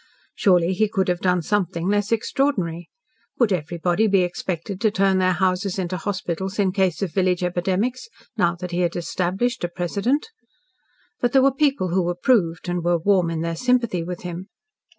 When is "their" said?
5.19-5.33, 13.41-13.55